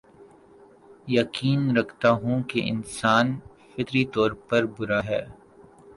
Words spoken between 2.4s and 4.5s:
کے انسان فطری طور